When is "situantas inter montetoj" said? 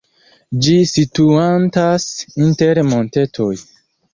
0.91-3.53